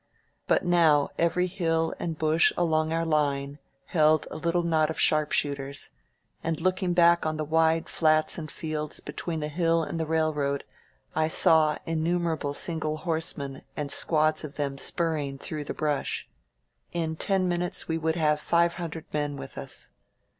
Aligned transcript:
But 0.47 0.65
now 0.65 1.11
every 1.19 1.45
hill 1.45 1.93
and 1.99 2.17
bush 2.17 2.51
along 2.57 2.91
our 2.91 3.05
line 3.05 3.59
held 3.85 4.27
a 4.31 4.35
little 4.35 4.63
knot 4.63 4.89
of 4.89 4.99
sharpshooters, 4.99 5.91
and 6.43 6.59
looking 6.59 6.93
back 6.95 7.23
on 7.23 7.37
the 7.37 7.45
wide 7.45 7.87
flats 7.87 8.39
and 8.39 8.49
fields 8.49 8.99
between 8.99 9.41
the 9.41 9.47
hill 9.47 9.83
and 9.83 9.99
the 9.99 10.07
railroad, 10.07 10.63
I 11.15 11.27
saw 11.27 11.77
innumerable 11.85 12.55
single 12.55 12.97
horsemen 12.97 13.61
and 13.77 13.91
squads 13.91 14.43
of 14.43 14.55
them 14.55 14.79
spur 14.79 15.13
ring 15.13 15.37
through 15.37 15.65
the 15.65 15.75
brush. 15.75 16.27
In 16.91 17.15
ten 17.15 17.47
minutes 17.47 17.87
we 17.87 17.99
would 17.99 18.15
have 18.15 18.39
five 18.39 18.73
hundred 18.81 19.05
men 19.13 19.37
with 19.37 19.55
us. 19.55 19.91